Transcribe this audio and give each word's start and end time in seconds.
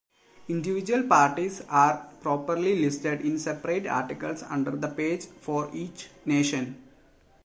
Individual 0.47 1.03
parties 1.07 1.61
are 1.69 2.09
properly 2.21 2.73
listed 2.75 3.21
in 3.21 3.37
separate 3.37 3.85
articles 3.85 4.41
under 4.41 4.71
the 4.71 4.87
page 4.87 5.25
for 5.41 5.69
each 5.75 6.09
nation. 6.25 6.81